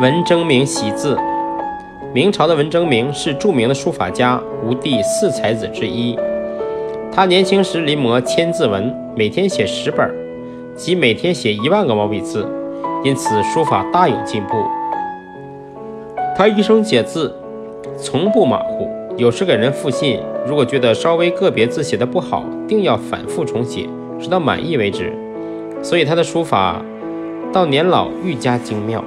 [0.00, 1.18] 文征明习字，
[2.14, 6.16] 明朝的文征明是著名的书法家，吴地四才子之一。
[7.10, 10.08] 他年轻时临摹《千字文》，每天写十本，
[10.76, 12.46] 即每天写一万个毛笔字，
[13.02, 14.64] 因此书法大有进步。
[16.36, 17.34] 他一生写字，
[17.96, 23.88] 从不马虎，有时给人复信，如果觉得稍微个别字写的不好，定要反复重写，
[24.20, 25.12] 直到满意为止。
[25.82, 26.80] 所以他的书法
[27.52, 29.04] 到年老愈加精妙。